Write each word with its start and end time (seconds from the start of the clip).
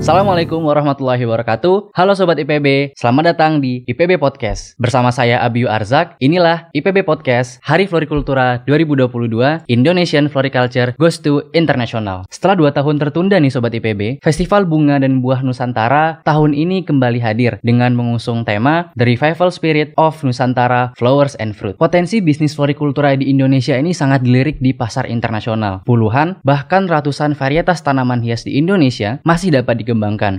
Assalamualaikum 0.00 0.64
warahmatullahi 0.64 1.28
wabarakatuh. 1.28 1.92
Halo 1.92 2.16
Sobat 2.16 2.40
IPB, 2.40 2.96
selamat 2.96 3.36
datang 3.36 3.60
di 3.60 3.84
IPB 3.84 4.16
Podcast. 4.16 4.72
Bersama 4.80 5.12
saya 5.12 5.44
Abiyu 5.44 5.68
Arzak, 5.68 6.16
inilah 6.24 6.72
IPB 6.72 7.04
Podcast 7.04 7.60
Hari 7.60 7.84
Florikultura 7.84 8.64
2022 8.64 9.68
Indonesian 9.68 10.32
Floriculture 10.32 10.96
Goes 10.96 11.20
to 11.20 11.52
International. 11.52 12.24
Setelah 12.32 12.56
dua 12.56 12.70
tahun 12.72 12.96
tertunda 12.96 13.36
nih 13.36 13.52
Sobat 13.52 13.76
IPB, 13.76 14.24
Festival 14.24 14.64
Bunga 14.64 14.96
dan 14.96 15.20
Buah 15.20 15.44
Nusantara 15.44 16.24
tahun 16.24 16.56
ini 16.56 16.88
kembali 16.88 17.20
hadir 17.20 17.60
dengan 17.60 17.92
mengusung 17.92 18.48
tema 18.48 18.88
The 18.96 19.04
Revival 19.04 19.52
Spirit 19.52 19.92
of 20.00 20.16
Nusantara 20.24 20.96
Flowers 20.96 21.36
and 21.36 21.52
Fruit. 21.52 21.76
Potensi 21.76 22.24
bisnis 22.24 22.56
florikultura 22.56 23.12
di 23.20 23.28
Indonesia 23.28 23.76
ini 23.76 23.92
sangat 23.92 24.24
dilirik 24.24 24.64
di 24.64 24.72
pasar 24.72 25.12
internasional. 25.12 25.84
Puluhan, 25.84 26.40
bahkan 26.40 26.88
ratusan 26.88 27.36
varietas 27.36 27.84
tanaman 27.84 28.24
hias 28.24 28.48
di 28.48 28.56
Indonesia 28.56 29.20
masih 29.28 29.52
dapat 29.52 29.76
dikembangkan 29.76 29.90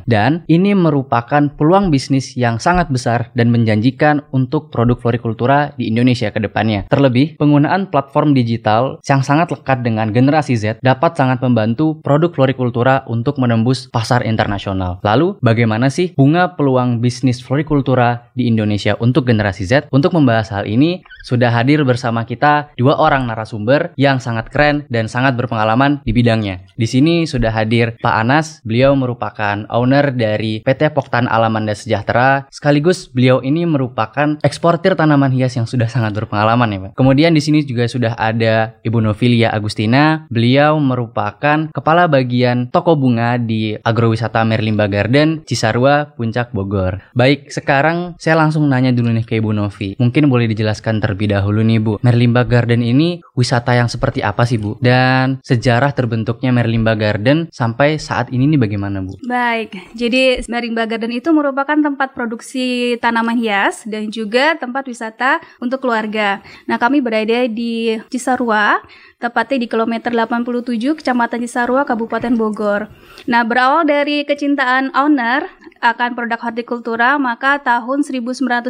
dan 0.10 0.42
ini 0.50 0.74
merupakan 0.74 1.48
peluang 1.54 1.94
bisnis 1.94 2.34
yang 2.34 2.58
sangat 2.58 2.90
besar 2.90 3.30
dan 3.38 3.54
menjanjikan 3.54 4.26
untuk 4.34 4.74
produk 4.74 4.98
florikultura 4.98 5.78
di 5.78 5.88
Indonesia 5.88 6.34
ke 6.34 6.42
depannya. 6.42 6.90
Terlebih, 6.90 7.38
penggunaan 7.38 7.94
platform 7.94 8.34
digital 8.34 8.98
yang 9.06 9.22
sangat 9.22 9.54
lekat 9.54 9.86
dengan 9.86 10.10
generasi 10.10 10.58
Z 10.58 10.82
dapat 10.82 11.14
sangat 11.14 11.44
membantu 11.46 12.02
produk 12.02 12.34
florikultura 12.34 13.06
untuk 13.06 13.38
menembus 13.38 13.92
pasar 13.92 14.26
internasional. 14.26 14.98
Lalu, 15.06 15.38
bagaimana 15.44 15.94
sih 15.94 16.18
bunga 16.18 16.58
peluang 16.58 17.04
bisnis 17.04 17.44
florikultura 17.44 18.32
di 18.34 18.50
Indonesia 18.50 18.98
untuk 18.98 19.30
generasi 19.30 19.68
Z? 19.68 19.92
Untuk 19.94 20.16
membahas 20.16 20.50
hal 20.56 20.66
ini, 20.66 21.04
sudah 21.22 21.54
hadir 21.54 21.86
bersama 21.86 22.26
kita 22.26 22.74
dua 22.80 22.98
orang 22.98 23.30
narasumber 23.30 23.94
yang 24.00 24.18
sangat 24.18 24.50
keren 24.50 24.90
dan 24.90 25.06
sangat 25.06 25.38
berpengalaman 25.38 26.02
di 26.02 26.12
bidangnya. 26.16 26.66
Di 26.74 26.90
sini 26.90 27.30
sudah 27.30 27.54
hadir 27.54 28.00
Pak 28.02 28.16
Anas, 28.26 28.64
beliau 28.66 28.98
merupakan 28.98 29.41
owner 29.72 30.14
dari 30.14 30.62
PT 30.62 30.94
Poktan 30.94 31.26
Alamanda 31.26 31.74
Sejahtera, 31.74 32.46
sekaligus 32.54 33.10
beliau 33.10 33.42
ini 33.42 33.66
merupakan 33.66 34.38
eksportir 34.46 34.94
tanaman 34.94 35.34
hias 35.34 35.58
yang 35.58 35.66
sudah 35.66 35.90
sangat 35.90 36.14
berpengalaman 36.14 36.70
ya 36.70 36.80
Pak. 36.86 36.92
Kemudian 36.94 37.34
di 37.34 37.42
sini 37.42 37.66
juga 37.66 37.90
sudah 37.90 38.14
ada 38.16 38.78
Ibu 38.86 39.02
Novilia 39.02 39.50
Agustina, 39.50 40.30
beliau 40.30 40.78
merupakan 40.78 41.74
kepala 41.74 42.06
bagian 42.06 42.70
toko 42.70 42.94
bunga 42.94 43.42
di 43.42 43.74
agrowisata 43.76 44.46
Merlimba 44.46 44.86
Garden, 44.86 45.42
Cisarua, 45.44 46.14
Puncak 46.14 46.54
Bogor. 46.54 47.02
Baik, 47.18 47.50
sekarang 47.50 48.14
saya 48.22 48.38
langsung 48.38 48.70
nanya 48.70 48.94
dulu 48.94 49.10
nih 49.10 49.26
ke 49.26 49.42
Ibu 49.42 49.52
Novi. 49.56 49.98
Mungkin 49.98 50.30
boleh 50.30 50.46
dijelaskan 50.52 51.02
terlebih 51.02 51.34
dahulu 51.34 51.66
nih 51.66 51.80
Bu, 51.82 51.94
Merlimba 52.06 52.46
Garden 52.46 52.86
ini 52.86 53.24
wisata 53.34 53.74
yang 53.74 53.90
seperti 53.90 54.22
apa 54.22 54.46
sih 54.46 54.62
Bu? 54.62 54.78
Dan 54.78 55.42
sejarah 55.42 55.96
terbentuknya 55.96 56.54
Merlimba 56.54 56.94
Garden 56.94 57.50
sampai 57.50 57.98
saat 57.98 58.30
ini 58.30 58.46
nih 58.52 58.60
bagaimana 58.62 59.02
Bu? 59.02 59.18
Baik, 59.32 59.96
jadi 59.96 60.44
Marimba 60.52 60.84
Garden 60.84 61.16
itu 61.16 61.32
merupakan 61.32 61.80
tempat 61.80 62.12
produksi 62.12 63.00
tanaman 63.00 63.40
hias 63.40 63.88
dan 63.88 64.12
juga 64.12 64.60
tempat 64.60 64.84
wisata 64.84 65.40
untuk 65.64 65.88
keluarga. 65.88 66.44
Nah, 66.68 66.76
kami 66.76 67.00
berada 67.00 67.48
di 67.48 67.96
Cisarua, 68.12 68.84
tepatnya 69.24 69.64
di 69.64 69.68
kilometer 69.72 70.12
87 70.12 71.00
Kecamatan 71.00 71.48
Cisarua, 71.48 71.88
Kabupaten 71.88 72.36
Bogor. 72.36 72.92
Nah, 73.24 73.48
berawal 73.48 73.88
dari 73.88 74.28
kecintaan 74.28 74.92
owner 75.00 75.48
akan 75.82 76.14
produk 76.14 76.38
hortikultura, 76.38 77.18
maka 77.18 77.58
tahun 77.64 78.06
1994 78.06 78.68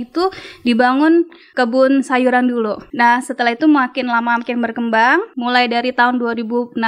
itu 0.00 0.32
dibangun 0.64 1.28
kebun 1.52 2.00
sayuran 2.00 2.48
dulu. 2.48 2.80
Nah, 2.96 3.20
setelah 3.20 3.52
itu 3.58 3.68
makin 3.68 4.08
lama 4.08 4.40
makin 4.40 4.62
berkembang, 4.62 5.20
mulai 5.36 5.68
dari 5.68 5.92
tahun 5.92 6.16
2006 6.16 6.78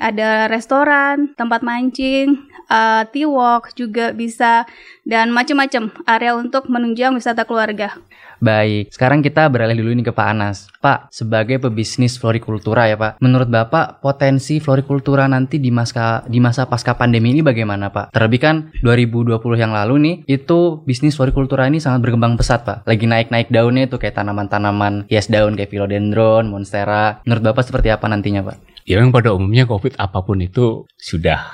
ada 0.00 0.48
restoran, 0.48 1.34
tempat 1.36 1.60
mancing, 1.60 2.51
uh, 2.72 3.02
tea 3.10 3.28
walk 3.28 3.76
juga 3.76 4.16
bisa 4.16 4.64
dan 5.02 5.34
macam-macam 5.34 5.90
area 6.06 6.32
untuk 6.38 6.70
menunjang 6.70 7.12
wisata 7.16 7.42
keluarga. 7.44 7.98
Baik, 8.42 8.90
sekarang 8.90 9.22
kita 9.22 9.46
beralih 9.46 9.78
dulu 9.78 9.94
ini 9.94 10.02
ke 10.02 10.10
Pak 10.10 10.26
Anas. 10.34 10.66
Pak, 10.82 11.14
sebagai 11.14 11.62
pebisnis 11.62 12.18
florikultura 12.18 12.90
ya 12.90 12.98
Pak, 12.98 13.22
menurut 13.22 13.46
Bapak 13.46 14.02
potensi 14.02 14.58
florikultura 14.58 15.30
nanti 15.30 15.62
di 15.62 15.70
masa 15.70 16.26
di 16.26 16.42
masa 16.42 16.66
pasca 16.66 16.98
pandemi 16.98 17.30
ini 17.30 17.38
bagaimana 17.38 17.94
Pak? 17.94 18.10
Terlebih 18.10 18.40
kan 18.42 18.56
2020 18.82 19.38
yang 19.54 19.70
lalu 19.70 19.94
nih, 20.02 20.16
itu 20.26 20.82
bisnis 20.82 21.14
florikultura 21.14 21.70
ini 21.70 21.78
sangat 21.78 22.02
berkembang 22.02 22.34
pesat 22.34 22.66
Pak. 22.66 22.82
Lagi 22.82 23.06
naik-naik 23.06 23.46
daunnya 23.46 23.86
itu 23.86 24.02
kayak 24.02 24.18
tanaman-tanaman 24.18 25.06
hias 25.06 25.30
daun 25.30 25.54
kayak 25.54 25.70
philodendron, 25.70 26.50
monstera. 26.50 27.22
Menurut 27.22 27.46
Bapak 27.46 27.62
seperti 27.62 27.94
apa 27.94 28.10
nantinya 28.10 28.42
Pak? 28.42 28.82
Ya 28.82 28.98
memang 28.98 29.14
pada 29.14 29.30
umumnya 29.30 29.70
COVID 29.70 29.94
apa 30.02 30.18
pun 30.26 30.42
itu 30.42 30.90
sudah 30.98 31.46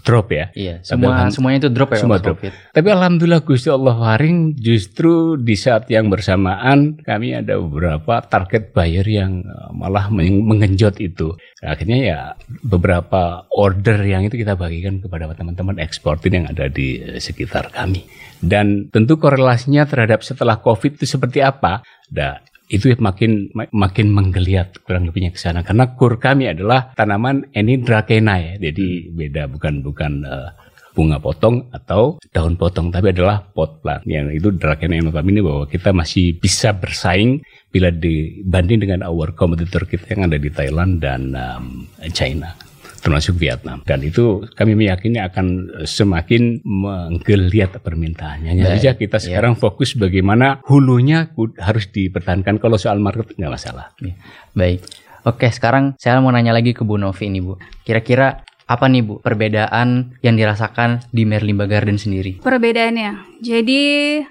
drop 0.00 0.32
ya. 0.32 0.48
Iya, 0.56 0.80
semua 0.80 1.28
semuanya 1.28 1.66
itu 1.66 1.70
drop 1.70 1.92
ya 1.92 1.98
semua 2.00 2.18
drop. 2.22 2.40
COVID. 2.40 2.52
Tapi 2.72 2.88
alhamdulillah 2.88 3.42
Gusti 3.44 3.68
Allah 3.68 3.94
waring 3.94 4.56
justru 4.56 5.36
di 5.36 5.54
saat 5.54 5.90
yang 5.92 6.08
bersamaan 6.08 6.96
kami 7.02 7.36
ada 7.36 7.60
beberapa 7.60 8.24
target 8.24 8.72
buyer 8.72 9.04
yang 9.04 9.44
malah 9.76 10.08
mengenjot 10.10 10.96
itu. 11.02 11.36
Akhirnya 11.60 11.98
ya 12.00 12.20
beberapa 12.64 13.44
order 13.52 14.00
yang 14.06 14.24
itu 14.24 14.40
kita 14.40 14.56
bagikan 14.56 15.04
kepada 15.04 15.28
teman-teman 15.36 15.76
eksportir 15.82 16.32
yang 16.32 16.48
ada 16.48 16.72
di 16.72 16.96
sekitar 17.20 17.68
kami. 17.68 18.08
Dan 18.40 18.88
tentu 18.88 19.20
korelasinya 19.20 19.84
terhadap 19.84 20.24
setelah 20.24 20.56
COVID 20.64 20.96
itu 20.96 21.04
seperti 21.04 21.44
apa? 21.44 21.84
Nah, 22.10 22.40
itu 22.70 22.94
makin 23.02 23.50
makin 23.74 24.06
menggeliat 24.14 24.86
kurang 24.86 25.10
lebihnya 25.10 25.34
ke 25.34 25.40
sana. 25.42 25.66
Karena 25.66 25.98
kur 25.98 26.22
kami 26.22 26.46
adalah 26.46 26.94
tanaman 26.94 27.50
ini 27.50 27.82
drakena 27.82 28.38
ya. 28.38 28.54
Jadi 28.70 29.10
beda 29.10 29.50
bukan 29.50 29.82
bukan 29.82 30.12
uh, 30.22 30.50
bunga 30.94 31.18
potong 31.18 31.66
atau 31.74 32.22
daun 32.30 32.54
potong 32.54 32.94
tapi 32.94 33.10
adalah 33.10 33.42
pot 33.42 33.82
plant. 33.82 34.06
Yang 34.06 34.38
itu 34.38 34.48
drakena 34.54 35.02
yang 35.02 35.10
notabene 35.10 35.42
bahwa 35.42 35.66
kita 35.66 35.90
masih 35.90 36.38
bisa 36.38 36.70
bersaing 36.78 37.42
bila 37.74 37.90
dibanding 37.90 38.86
dengan 38.86 39.00
our 39.02 39.34
competitor 39.34 39.82
kita 39.86 40.14
yang 40.14 40.30
ada 40.30 40.38
di 40.38 40.50
Thailand 40.50 41.02
dan 41.02 41.34
um, 41.34 41.90
China 42.14 42.69
termasuk 43.00 43.40
Vietnam. 43.40 43.80
Dan 43.82 44.04
itu 44.04 44.44
kami 44.54 44.76
meyakini 44.76 45.18
akan 45.18 45.80
semakin 45.88 46.60
menggeliat 46.62 47.80
permintaannya. 47.80 48.52
Hanya 48.52 48.64
saja 48.76 48.94
kita 48.94 49.18
ya. 49.18 49.24
sekarang 49.32 49.56
ya. 49.56 49.60
fokus 49.60 49.96
bagaimana 49.96 50.60
hulunya 50.68 51.32
harus 51.58 51.88
dipertahankan. 51.88 52.60
Kalau 52.60 52.76
soal 52.76 53.00
market 53.00 53.34
nggak 53.34 53.52
masalah. 53.52 53.92
Ya. 54.04 54.14
Baik. 54.52 54.84
Oke, 55.28 55.52
sekarang 55.52 56.00
saya 56.00 56.16
mau 56.24 56.32
nanya 56.32 56.56
lagi 56.56 56.72
ke 56.72 56.80
Bu 56.80 56.96
Novi 56.96 57.28
ini 57.28 57.44
Bu. 57.44 57.60
Kira-kira 57.84 58.40
apa 58.70 58.86
nih 58.86 59.02
Bu 59.02 59.18
perbedaan 59.18 60.14
yang 60.22 60.38
dirasakan 60.38 61.02
di 61.10 61.26
Merlimba 61.26 61.66
Garden 61.66 61.98
sendiri? 61.98 62.38
Perbedaannya, 62.38 63.42
jadi 63.42 63.82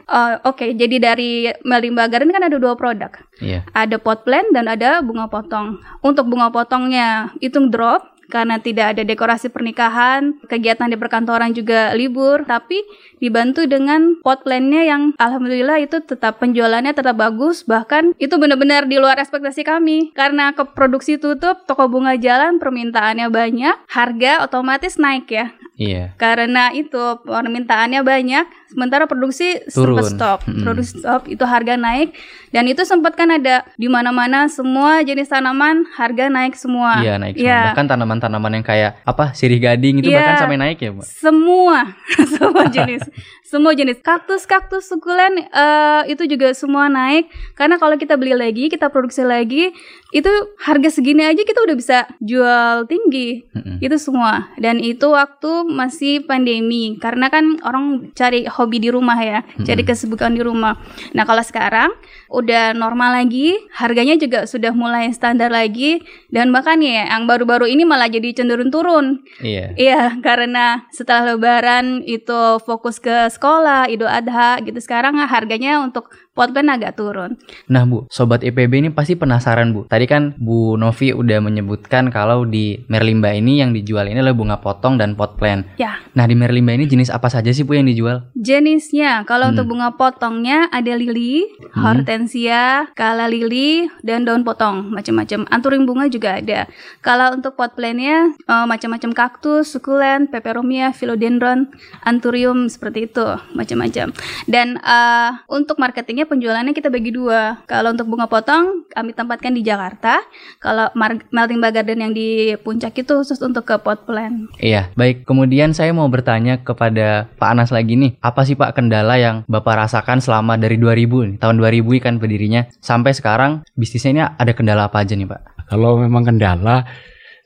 uh, 0.08 0.47
oke, 0.47 0.63
okay, 0.63 0.69
jadi 0.74 0.96
dari 0.97 1.52
Merlimba 1.68 2.08
Garden 2.08 2.31
kan 2.31 2.47
ada 2.47 2.56
dua 2.56 2.74
produk, 2.79 3.12
yeah. 3.44 3.68
ada 3.75 4.00
pot 4.00 4.24
plant 4.24 4.47
dan 4.56 4.72
ada 4.72 5.03
bunga 5.03 5.28
potong. 5.28 5.84
Untuk 6.00 6.31
bunga 6.31 6.50
potongnya 6.56 7.35
itu 7.44 7.59
drop, 7.68 8.09
karena 8.29 8.62
tidak 8.62 8.95
ada 8.95 9.03
dekorasi 9.03 9.51
pernikahan, 9.51 10.40
kegiatan 10.47 10.88
di 10.88 10.95
perkantoran 10.95 11.51
juga 11.51 11.91
libur, 11.97 12.47
tapi 12.47 12.79
dibantu 13.19 13.67
dengan 13.67 14.16
pot 14.23 14.45
plan-nya 14.47 14.88
yang 14.88 15.12
alhamdulillah 15.19 15.84
itu 15.84 16.00
tetap 16.00 16.40
penjualannya 16.40 16.95
tetap 16.95 17.19
bagus, 17.19 17.67
bahkan 17.67 18.16
itu 18.22 18.40
benar-benar 18.40 18.88
di 18.88 18.95
luar 18.95 19.19
ekspektasi 19.19 19.67
kami. 19.67 20.16
Karena 20.16 20.56
ke 20.56 20.63
produksi 20.72 21.19
tutup, 21.19 21.67
toko 21.67 21.91
bunga 21.91 22.16
jalan 22.16 22.62
permintaannya 22.62 23.28
banyak, 23.28 23.75
harga 23.91 24.47
otomatis 24.47 24.96
naik 24.96 25.28
ya. 25.28 25.59
Iya. 25.79 26.12
Karena 26.19 26.75
itu 26.75 27.23
permintaannya 27.23 28.03
banyak, 28.03 28.45
sementara 28.67 29.07
produksi 29.07 29.63
Turun. 29.72 30.03
sempat 30.03 30.06
stop. 30.12 30.40
Hmm. 30.44 30.67
Produksi 30.67 31.00
stop, 31.00 31.31
itu 31.31 31.40
harga 31.47 31.79
naik 31.79 32.11
dan 32.52 32.67
itu 32.67 32.84
sempat 32.84 33.16
kan 33.16 33.31
ada 33.31 33.64
di 33.79 33.87
mana-mana 33.87 34.52
semua 34.52 34.99
jenis 35.08 35.31
tanaman 35.31 35.87
harga 35.96 36.28
naik 36.28 36.59
semua. 36.59 36.99
Iya, 36.99 37.16
naik 37.16 37.40
semua. 37.40 37.47
Ya. 37.47 37.61
Bahkan 37.72 37.87
tanaman-tanaman 37.96 38.52
yang 38.59 38.66
kayak 38.67 38.99
apa? 39.08 39.31
sirih 39.31 39.61
gading 39.61 40.03
itu 40.03 40.11
ya, 40.11 40.20
bahkan 40.20 40.35
sampai 40.43 40.59
naik 40.59 40.78
ya, 40.84 40.91
Mbak. 40.91 41.05
Semua, 41.08 41.96
semua 42.35 42.64
jenis. 42.67 43.08
Semua 43.49 43.73
jenis 43.73 43.97
kaktus-kaktus 44.05 44.85
sukulen 44.85 45.49
uh, 45.49 46.05
itu 46.05 46.29
juga 46.29 46.53
semua 46.53 46.85
naik 46.85 47.34
karena 47.57 47.81
kalau 47.81 47.97
kita 47.97 48.13
beli 48.13 48.37
lagi, 48.37 48.69
kita 48.69 48.93
produksi 48.93 49.25
lagi, 49.25 49.73
itu 50.13 50.31
harga 50.61 50.90
segini 50.93 51.25
aja 51.25 51.41
kita 51.41 51.66
udah 51.66 51.75
bisa 51.78 51.97
jual 52.22 52.85
tinggi. 52.85 53.46
Mm-hmm. 53.53 53.78
Itu 53.81 53.96
semua. 53.97 54.53
Dan 54.59 54.81
itu 54.84 55.09
waktu 55.09 55.66
masih 55.66 56.25
pandemi 56.28 56.97
karena 57.01 57.31
kan 57.34 57.57
orang 57.66 58.11
cari 58.13 58.46
hobi 58.46 58.78
di 58.84 58.90
rumah 58.93 59.17
ya, 59.17 59.40
mm-hmm. 59.41 59.66
cari 59.66 59.84
kesibukan 59.87 60.31
di 60.34 60.41
rumah. 60.45 60.78
Nah, 61.17 61.23
kalau 61.25 61.41
sekarang 61.41 61.90
udah 62.29 62.78
normal 62.78 63.17
lagi, 63.17 63.57
harganya 63.73 64.13
juga 64.19 64.45
sudah 64.45 64.73
mulai 64.75 65.09
standar 65.09 65.49
lagi 65.49 66.05
dan 66.29 66.53
bahkan 66.53 66.78
ya 66.81 67.09
yang 67.09 67.25
baru-baru 67.25 67.66
ini 67.66 67.85
malah 67.87 68.11
jadi 68.11 68.34
cenderung 68.34 68.69
turun. 68.69 69.25
Iya. 69.41 69.73
Iya, 69.73 70.02
karena 70.22 70.85
setelah 70.93 71.34
lebaran 71.34 72.05
itu 72.05 72.61
fokus 72.66 73.02
ke 73.02 73.29
sekolah, 73.40 73.88
Idul 73.88 74.12
Adha 74.12 74.59
gitu. 74.62 74.78
Sekarang 74.84 75.16
harganya 75.24 75.80
untuk 75.80 76.12
pot 76.31 76.49
plant 76.49 76.70
agak 76.70 76.96
turun. 76.96 77.35
Nah 77.67 77.84
Bu, 77.84 78.05
Sobat 78.08 78.41
IPB 78.41 78.79
ini 78.79 78.90
pasti 78.90 79.14
penasaran 79.14 79.72
Bu. 79.72 79.85
Tadi 79.85 80.05
kan 80.05 80.34
Bu 80.37 80.76
Novi 80.76 81.11
udah 81.11 81.40
menyebutkan 81.40 82.08
kalau 82.09 82.43
di 82.43 82.79
Merlimba 82.87 83.34
ini 83.34 83.59
yang 83.59 83.72
dijual 83.72 84.08
ini 84.08 84.20
adalah 84.20 84.37
bunga 84.37 84.58
potong 84.58 84.96
dan 84.96 85.14
pot 85.14 85.35
plant. 85.35 85.67
Ya. 85.76 85.99
Nah 86.16 86.23
di 86.23 86.34
Merlimba 86.34 86.73
ini 86.73 86.85
jenis 86.85 87.09
apa 87.09 87.28
saja 87.28 87.49
sih 87.49 87.64
Bu 87.64 87.76
yang 87.76 87.85
dijual? 87.85 88.29
Jenisnya, 88.34 89.26
kalau 89.26 89.49
Hmm. 89.49 89.58
untuk 89.58 89.73
bunga 89.73 89.90
potongnya 89.93 90.70
ada 90.70 90.93
lili, 90.93 91.43
hortensia, 91.73 92.87
kala 92.93 93.28
lili, 93.28 93.90
dan 94.02 94.23
daun 94.23 94.46
potong, 94.46 94.90
macam-macam. 94.90 95.43
Anturing 95.49 95.84
bunga 95.84 96.08
juga 96.08 96.40
ada. 96.40 96.70
Kalau 97.02 97.35
untuk 97.35 97.53
pot 97.53 97.76
plantnya 97.76 98.31
eh, 98.47 98.66
macam-macam 98.66 99.11
kaktus, 99.11 99.76
sukulen, 99.76 100.31
peperomia, 100.31 100.96
philodendron, 100.96 101.67
anturium 102.02 102.70
seperti 102.72 103.11
itu, 103.11 103.26
macam-macam. 103.53 104.16
Dan 104.46 104.79
eh, 104.79 105.31
untuk 105.52 105.76
marketingnya 106.19 106.27
penjualannya 106.27 106.73
kita 106.75 106.89
bagi 106.91 107.11
dua. 107.16 107.63
Kalau 107.63 107.95
untuk 107.95 108.11
bunga 108.11 108.27
potong 108.27 108.83
kami 108.91 109.16
tempatkan 109.16 109.55
di 109.55 109.63
Jakarta. 109.63 110.19
Kalau 110.59 110.91
melting 111.31 111.63
bar 111.63 111.71
garden 111.71 112.03
yang 112.03 112.11
di 112.11 112.59
puncak 112.59 112.91
itu 112.99 113.23
khusus 113.23 113.39
untuk 113.39 113.63
ke 113.63 113.79
pot 113.79 114.03
plant. 114.03 114.51
Iya, 114.59 114.91
baik. 114.99 115.23
Kemudian 115.23 115.71
saya 115.71 115.95
mau 115.95 116.11
bertanya 116.11 116.59
kepada 116.59 117.31
Pak 117.39 117.49
Anas 117.55 117.71
lagi 117.71 117.95
nih. 117.95 118.19
Apa 118.19 118.43
sih 118.43 118.59
Pak 118.59 118.75
kendala 118.75 119.16
yang 119.16 119.47
Bapak 119.47 119.87
rasakan 119.87 120.19
selama 120.19 120.59
dari 120.59 120.75
2000 120.75 121.07
nih, 121.07 121.37
tahun 121.39 121.55
2000 121.63 122.03
kan 122.03 122.13
berdirinya 122.19 122.67
sampai 122.83 123.16
sekarang 123.16 123.63
bisnisnya 123.79 124.11
ini 124.11 124.21
ada 124.27 124.51
kendala 124.51 124.91
apa 124.91 124.99
aja 124.99 125.16
nih 125.16 125.29
Pak? 125.29 125.71
Kalau 125.71 126.01
memang 126.01 126.27
kendala 126.27 126.83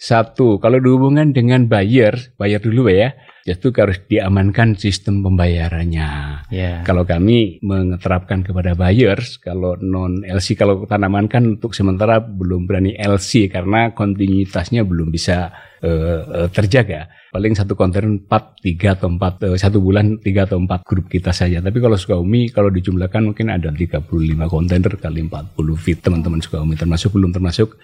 satu, 0.02 0.58
kalau 0.58 0.82
dihubungkan 0.82 1.36
dengan 1.36 1.70
buyer, 1.70 2.34
bayar 2.42 2.60
dulu 2.64 2.90
ya, 2.90 3.14
itu 3.44 3.76
harus 3.76 4.00
diamankan 4.08 4.80
sistem 4.80 5.20
pembayarannya. 5.20 6.10
Ya. 6.48 6.80
Kalau 6.88 7.04
kami 7.04 7.60
menerapkan 7.60 8.40
kepada 8.40 8.72
buyers, 8.72 9.36
kalau 9.36 9.76
non 9.84 10.24
LC, 10.24 10.56
kalau 10.56 10.88
tanaman 10.88 11.28
kan 11.28 11.60
untuk 11.60 11.76
sementara 11.76 12.24
belum 12.24 12.64
berani 12.64 12.96
LC 12.96 13.52
karena 13.52 13.92
kontinuitasnya 13.92 14.88
belum 14.88 15.12
bisa 15.12 15.52
eh, 15.84 16.48
terjaga. 16.56 17.12
Paling 17.36 17.52
satu 17.52 17.76
kontainer 17.76 18.16
4, 18.16 18.64
3 18.64 18.96
atau 18.96 19.12
4, 19.12 19.52
eh, 19.52 19.60
satu 19.60 19.84
bulan 19.84 20.24
3 20.24 20.48
atau 20.48 20.64
4 20.64 20.88
grup 20.88 21.12
kita 21.12 21.36
saja. 21.36 21.60
Tapi 21.60 21.84
kalau 21.84 22.00
Sukabumi, 22.00 22.48
kalau 22.48 22.72
dijumlahkan 22.72 23.28
mungkin 23.28 23.52
ada 23.52 23.68
35 23.76 24.48
kontainer 24.48 24.94
kali 24.96 25.20
40 25.28 25.76
feet 25.76 26.00
teman-teman 26.00 26.40
Sukabumi, 26.40 26.80
termasuk 26.80 27.12
belum 27.12 27.36
termasuk 27.36 27.76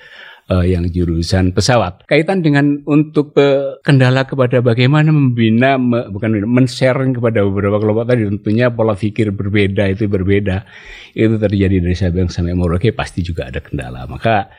eh, 0.49 0.65
yang 0.73 0.89
jurusan 0.89 1.53
pesawat. 1.53 2.09
Kaitan 2.09 2.41
dengan 2.41 2.81
untuk 2.89 3.37
eh, 3.37 3.77
kendala 3.85 4.25
kepada 4.25 4.59
bagaimana 4.59 5.13
membina, 5.13 5.77
me- 5.77 6.09
bukan 6.09 6.43
men-sharing 6.49 7.13
kepada 7.13 7.45
beberapa 7.45 7.77
kelompok 7.77 8.09
tadi 8.09 8.25
tentunya 8.27 8.73
pola 8.73 8.97
pikir 8.97 9.31
berbeda 9.31 9.87
itu 9.87 10.09
berbeda. 10.09 10.65
Itu 11.13 11.37
terjadi 11.37 11.79
dari 11.79 11.95
Sabang 11.95 12.27
sampai 12.27 12.57
Merauke 12.57 12.91
pasti 12.91 13.21
juga 13.21 13.47
ada 13.47 13.61
kendala. 13.61 14.09
Maka 14.09 14.49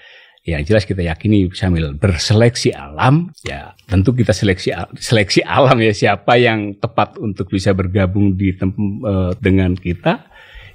yang 0.41 0.65
jelas 0.65 0.89
kita 0.89 1.05
yakini 1.05 1.53
sambil 1.53 1.93
berseleksi 2.01 2.73
alam, 2.73 3.29
ya 3.45 3.77
tentu 3.85 4.17
kita 4.17 4.33
seleksi 4.33 4.73
seleksi 4.97 5.45
alam 5.45 5.77
ya 5.85 5.93
siapa 5.93 6.41
yang 6.41 6.81
tepat 6.81 7.21
untuk 7.21 7.53
bisa 7.53 7.77
bergabung 7.77 8.41
di 8.41 8.57
tem- 8.57 9.05
eh, 9.05 9.37
dengan 9.37 9.77
kita 9.77 10.30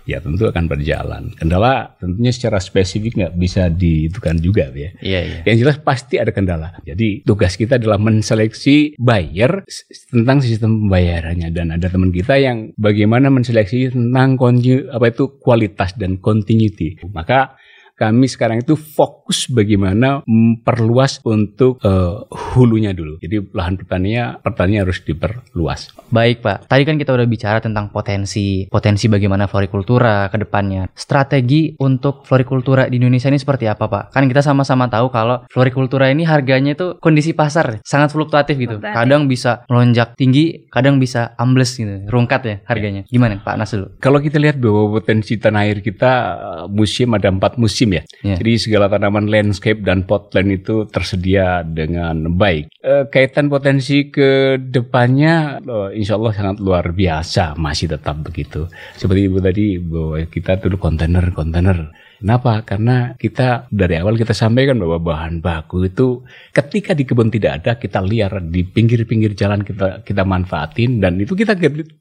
ya 0.05 0.21
tentu 0.21 0.47
akan 0.47 0.65
berjalan. 0.69 1.33
Kendala 1.35 1.97
tentunya 1.97 2.31
secara 2.31 2.61
spesifik 2.61 3.19
nggak 3.19 3.33
bisa 3.35 3.67
ditentukan 3.67 4.37
juga 4.39 4.69
ya. 4.71 4.89
Iya, 5.01 5.19
iya. 5.25 5.39
Yang 5.43 5.57
jelas 5.65 5.77
pasti 5.81 6.15
ada 6.21 6.31
kendala. 6.31 6.77
Jadi 6.85 7.25
tugas 7.25 7.57
kita 7.57 7.81
adalah 7.81 7.97
menseleksi 7.97 8.95
buyer 9.01 9.65
tentang 10.13 10.39
sistem 10.45 10.87
pembayarannya 10.87 11.49
dan 11.51 11.73
ada 11.73 11.89
teman 11.89 12.13
kita 12.13 12.37
yang 12.37 12.71
bagaimana 12.77 13.33
menseleksi 13.33 13.91
tentang 13.91 14.37
apa 14.37 15.05
itu 15.09 15.41
kualitas 15.41 15.97
dan 15.97 16.21
continuity. 16.21 17.01
Maka 17.11 17.57
kami 17.95 18.27
sekarang 18.27 18.59
itu 18.59 18.75
fokus 18.75 19.47
bagaimana 19.47 20.19
memperluas 20.27 21.23
untuk 21.23 21.79
eh, 21.79 22.15
hulunya 22.55 22.91
dulu. 22.91 23.17
Jadi 23.23 23.39
lahan 23.55 23.79
pertanian 23.79 24.37
pertanian 24.43 24.83
harus 24.83 24.99
diperluas. 25.01 25.95
Baik 26.11 26.43
Pak, 26.43 26.67
tadi 26.67 26.83
kan 26.83 26.99
kita 26.99 27.15
udah 27.15 27.27
bicara 27.27 27.63
tentang 27.63 27.89
potensi, 27.89 28.67
potensi 28.67 29.07
bagaimana 29.07 29.47
florikultura 29.47 30.27
ke 30.27 30.37
depannya. 30.43 30.91
Strategi 30.91 31.73
untuk 31.79 32.27
florikultura 32.27 32.91
di 32.91 32.99
Indonesia 32.99 33.31
ini 33.31 33.39
seperti 33.39 33.65
apa 33.71 33.87
Pak? 33.87 34.03
Kan 34.11 34.27
kita 34.27 34.43
sama-sama 34.43 34.91
tahu 34.91 35.07
kalau 35.09 35.47
florikultura 35.47 36.11
ini 36.11 36.27
harganya 36.27 36.75
itu 36.75 36.99
kondisi 36.99 37.31
pasar 37.31 37.79
sangat 37.81 38.11
fluktuatif 38.11 38.59
gitu. 38.59 38.77
Fluktuatif. 38.77 38.95
Kadang 38.99 39.31
bisa 39.31 39.63
melonjak 39.71 40.19
tinggi, 40.19 40.67
kadang 40.67 40.99
bisa 40.99 41.33
ambles 41.39 41.79
gitu, 41.79 42.03
rungkat 42.11 42.41
ya 42.43 42.55
harganya. 42.67 43.07
Gimana 43.07 43.39
Pak 43.39 43.55
Nas 43.55 43.71
dulu? 43.71 43.87
Kalau 44.03 44.19
kita 44.19 44.35
lihat 44.35 44.59
bahwa 44.59 44.99
potensi 44.99 45.39
tanah 45.39 45.63
air 45.63 45.79
kita 45.79 46.11
eh, 46.35 46.65
musim 46.67 47.15
ada 47.15 47.31
empat 47.31 47.55
musim 47.55 47.84
ya. 47.91 48.03
Ya. 48.25 48.35
Jadi 48.39 48.53
segala 48.57 48.89
tanaman 48.89 49.27
landscape 49.27 49.81
dan 49.83 50.07
potland 50.07 50.49
itu 50.53 50.87
tersedia 50.89 51.61
dengan 51.61 52.33
baik. 52.33 52.71
Eh, 52.81 53.03
kaitan 53.09 53.51
potensi 53.51 54.09
ke 54.09 54.57
depannya 54.61 55.59
eh, 55.61 55.89
insya 55.99 56.17
Allah 56.17 56.33
sangat 56.33 56.57
luar 56.61 56.93
biasa 56.93 57.57
masih 57.59 57.91
tetap 57.91 58.21
begitu. 58.23 58.69
Seperti 58.95 59.29
ibu 59.29 59.37
tadi 59.43 59.77
bahwa 59.77 60.23
kita 60.25 60.57
dulu 60.61 60.77
kontainer-kontainer. 60.79 62.07
Kenapa? 62.19 62.63
Karena 62.63 63.13
kita 63.19 63.67
dari 63.71 63.99
awal 63.99 64.15
kita 64.15 64.31
sampaikan 64.31 64.79
bahwa 64.79 64.97
bahan 64.99 65.43
baku 65.43 65.85
itu 65.87 66.23
ketika 66.51 66.95
di 66.95 67.03
kebun 67.03 67.29
tidak 67.29 67.63
ada 67.63 67.71
kita 67.75 67.99
liar 67.99 68.39
di 68.39 68.63
pinggir-pinggir 68.63 69.35
jalan 69.35 69.61
kita 69.61 70.01
kita 70.01 70.23
manfaatin 70.23 71.03
dan 71.03 71.19
itu 71.19 71.35
kita 71.35 71.53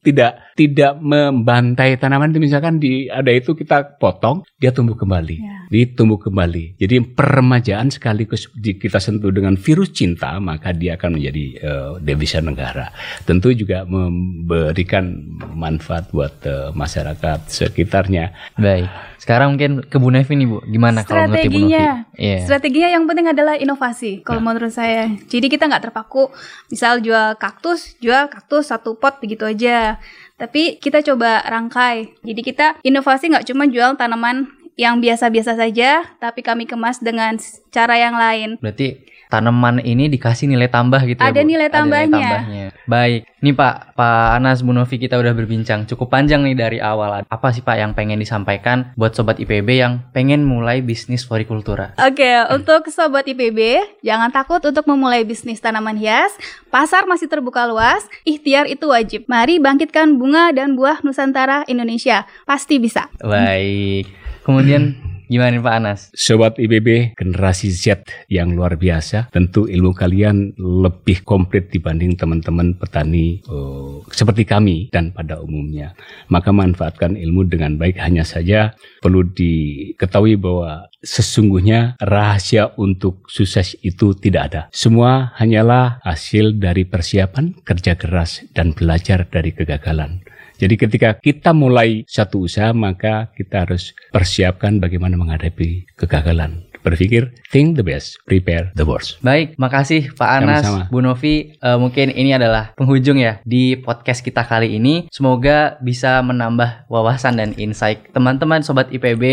tidak 0.02 0.54
tidak 0.54 0.92
membantai 1.02 1.98
tanaman 1.98 2.30
itu 2.30 2.40
misalkan 2.42 2.78
di 2.78 3.10
ada 3.10 3.30
itu 3.34 3.54
kita 3.54 3.98
potong 3.98 4.46
dia 4.58 4.70
tumbuh 4.70 4.94
kembali 4.94 5.36
Ya. 5.44 5.66
dia 5.66 5.84
tumbuh 5.90 6.16
kembali 6.16 6.78
jadi 6.78 7.02
peremajaan 7.02 7.90
sekaligus 7.90 8.46
kita 8.54 9.02
sentuh 9.02 9.34
dengan 9.34 9.58
virus 9.58 9.90
cinta 9.90 10.38
maka 10.38 10.70
dia 10.70 10.94
akan 10.94 11.18
menjadi 11.18 11.44
eh, 11.58 11.90
devisa 12.00 12.38
negara 12.38 12.94
tentu 13.26 13.50
juga 13.50 13.82
memberikan 13.82 15.10
manfaat 15.52 16.08
buat 16.14 16.34
eh, 16.46 16.70
masyarakat 16.70 17.50
sekitarnya 17.50 18.54
Baik. 18.54 19.13
Sekarang 19.24 19.56
mungkin 19.56 19.80
ke 19.88 19.96
Bu 19.96 20.12
Nevi 20.12 20.36
nih 20.36 20.44
Bu. 20.44 20.60
Gimana 20.68 21.00
kalau 21.00 21.24
menurut 21.24 21.40
Novi? 21.40 21.48
Strateginya, 21.48 21.86
Iya. 22.12 22.38
strateginya 22.44 22.88
yang 22.92 23.04
penting 23.08 23.26
adalah 23.32 23.56
inovasi. 23.56 24.20
Kalau 24.20 24.44
menurut 24.44 24.68
saya, 24.68 25.08
jadi 25.32 25.48
kita 25.48 25.64
nggak 25.64 25.88
terpaku, 25.88 26.28
misal 26.68 27.00
jual 27.00 27.32
kaktus, 27.40 27.96
jual 28.04 28.28
kaktus 28.28 28.68
satu 28.68 29.00
pot 29.00 29.24
begitu 29.24 29.48
aja. 29.48 29.96
Tapi 30.36 30.76
kita 30.76 31.00
coba 31.00 31.40
rangkai. 31.40 32.20
Jadi 32.20 32.40
kita 32.44 32.76
inovasi 32.84 33.32
nggak 33.32 33.48
cuma 33.48 33.64
jual 33.64 33.96
tanaman 33.96 34.44
yang 34.76 35.00
biasa-biasa 35.00 35.56
saja, 35.56 36.04
tapi 36.20 36.44
kami 36.44 36.68
kemas 36.68 37.00
dengan 37.00 37.40
cara 37.72 37.96
yang 37.96 38.20
lain. 38.20 38.60
Berarti 38.60 39.08
tanaman 39.34 39.82
ini 39.82 40.06
dikasih 40.06 40.46
nilai 40.46 40.70
tambah 40.70 41.02
gitu 41.02 41.18
ya, 41.18 41.34
Ada 41.34 41.42
Bu? 41.42 41.48
nilai 41.50 41.66
tambahnya. 41.66 42.06
tambahnya. 42.14 42.66
Baik. 42.86 43.26
Nih 43.42 43.50
Pak, 43.50 43.98
Pak 43.98 44.26
Anas 44.38 44.62
Bu 44.62 44.70
Novi 44.70 44.96
kita 44.96 45.18
udah 45.18 45.34
berbincang 45.34 45.90
cukup 45.90 46.14
panjang 46.14 46.46
nih 46.46 46.54
dari 46.54 46.78
awal. 46.78 47.26
Apa 47.26 47.50
sih 47.50 47.60
Pak 47.60 47.74
yang 47.74 47.90
pengen 47.98 48.22
disampaikan 48.22 48.94
buat 48.94 49.18
sobat 49.18 49.42
IPB 49.42 49.68
yang 49.74 50.06
pengen 50.14 50.46
mulai 50.46 50.78
bisnis 50.80 51.26
florikultura? 51.26 51.98
Oke, 51.98 52.30
untuk 52.54 52.86
sobat 52.94 53.26
IPB, 53.26 53.82
jangan 54.06 54.30
takut 54.30 54.62
untuk 54.62 54.86
memulai 54.86 55.26
bisnis 55.26 55.58
tanaman 55.58 55.98
hias. 55.98 56.30
Pasar 56.70 57.04
masih 57.10 57.26
terbuka 57.26 57.66
luas, 57.66 58.06
ikhtiar 58.22 58.70
itu 58.70 58.86
wajib. 58.86 59.26
Mari 59.26 59.58
bangkitkan 59.58 60.14
bunga 60.14 60.54
dan 60.54 60.78
buah 60.78 61.02
Nusantara 61.02 61.66
Indonesia. 61.66 62.24
Pasti 62.46 62.78
bisa. 62.78 63.10
Baik. 63.18 64.06
Kemudian 64.44 65.13
gimana 65.28 65.56
nih 65.56 65.62
Pak 65.62 65.74
Anas? 65.74 66.00
Sobat 66.14 66.60
IBB 66.60 67.16
generasi 67.16 67.72
Z 67.72 68.04
yang 68.28 68.52
luar 68.52 68.76
biasa, 68.76 69.32
tentu 69.32 69.66
ilmu 69.66 69.96
kalian 69.96 70.56
lebih 70.58 71.24
komplit 71.24 71.72
dibanding 71.72 72.14
teman-teman 72.14 72.76
petani 72.76 73.40
eh, 73.44 73.94
seperti 74.12 74.44
kami 74.44 74.88
dan 74.92 75.10
pada 75.10 75.40
umumnya. 75.40 75.96
Maka 76.28 76.52
manfaatkan 76.52 77.16
ilmu 77.16 77.48
dengan 77.48 77.76
baik 77.80 77.96
hanya 78.00 78.22
saja 78.22 78.76
perlu 79.00 79.24
diketahui 79.24 80.36
bahwa 80.40 80.88
sesungguhnya 81.04 82.00
rahasia 82.00 82.72
untuk 82.80 83.28
sukses 83.28 83.76
itu 83.84 84.16
tidak 84.16 84.42
ada. 84.50 84.62
Semua 84.72 85.36
hanyalah 85.36 86.00
hasil 86.00 86.56
dari 86.56 86.88
persiapan, 86.88 87.60
kerja 87.60 87.94
keras 87.94 88.44
dan 88.56 88.72
belajar 88.72 89.28
dari 89.28 89.52
kegagalan. 89.52 90.24
Jadi 90.54 90.74
ketika 90.78 91.18
kita 91.18 91.50
mulai 91.50 92.06
satu 92.06 92.46
usaha 92.46 92.70
maka 92.70 93.34
kita 93.34 93.66
harus 93.66 93.90
persiapkan 94.14 94.78
bagaimana 94.78 95.18
menghadapi 95.18 95.98
kegagalan. 95.98 96.73
Berpikir 96.84 97.32
think 97.48 97.80
the 97.80 97.82
best, 97.82 98.20
prepare 98.28 98.68
the 98.76 98.84
worst. 98.84 99.16
Baik, 99.24 99.56
makasih 99.56 100.12
Pak 100.12 100.30
Anas, 100.44 100.62
Sama-sama. 100.68 100.92
Bu 100.92 101.00
Novi. 101.00 101.56
Eh, 101.56 101.78
mungkin 101.80 102.12
ini 102.12 102.36
adalah 102.36 102.76
penghujung 102.76 103.16
ya 103.16 103.40
di 103.48 103.80
podcast 103.80 104.20
kita 104.20 104.44
kali 104.44 104.76
ini. 104.76 105.08
Semoga 105.08 105.80
bisa 105.80 106.20
menambah 106.20 106.86
wawasan 106.92 107.40
dan 107.40 107.50
insight 107.56 108.12
teman-teman 108.12 108.60
sobat 108.60 108.92
IPB 108.92 109.24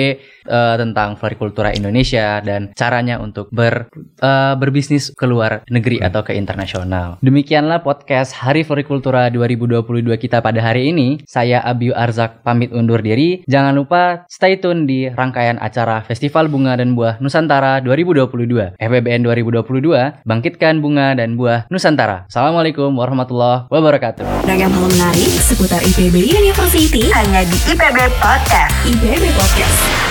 eh, 0.48 0.76
tentang 0.80 1.20
florikultura 1.20 1.76
Indonesia 1.76 2.40
dan 2.40 2.72
caranya 2.72 3.20
untuk 3.20 3.52
ber 3.52 3.92
eh, 4.24 4.54
berbisnis 4.56 5.12
ke 5.12 5.28
luar 5.28 5.68
negeri 5.68 6.00
atau 6.00 6.24
ke 6.24 6.32
internasional. 6.32 7.20
Demikianlah 7.20 7.84
podcast 7.84 8.32
Hari 8.40 8.64
Florikultura 8.64 9.28
2022 9.28 10.08
kita 10.16 10.40
pada 10.40 10.64
hari 10.64 10.94
ini. 10.96 11.20
Saya 11.28 11.60
Abiu 11.60 11.92
Arzak 11.92 12.48
pamit 12.48 12.72
undur 12.72 13.04
diri. 13.04 13.44
Jangan 13.50 13.76
lupa 13.76 14.24
stay 14.32 14.56
tune 14.62 14.88
di 14.88 15.12
rangkaian 15.12 15.60
acara 15.60 16.06
Festival 16.08 16.48
Bunga 16.48 16.80
dan 16.80 16.96
Buah 16.96 17.18
Nusantara 17.42 17.82
2022. 17.82 18.78
FBBN 18.78 19.26
2022, 19.26 20.22
bangkitkan 20.30 20.78
bunga 20.78 21.18
dan 21.18 21.34
buah 21.34 21.66
Nusantara. 21.74 22.30
Assalamualaikum 22.30 22.94
warahmatullahi 22.94 23.66
wabarakatuh. 23.66 24.46
Ragam 24.46 24.70
hal 24.70 24.86
menarik 24.86 25.34
seputar 25.42 25.82
IPB 25.82 26.38
University 26.38 27.10
Hanya 27.10 27.42
di 27.50 27.58
IPB 27.66 27.98
Podcast. 28.22 28.70
IPB 28.86 29.34
Podcast. 29.34 30.11